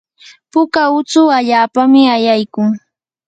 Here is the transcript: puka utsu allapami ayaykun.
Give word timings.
puka 0.51 0.81
utsu 0.97 1.21
allapami 1.37 2.01
ayaykun. 2.15 2.71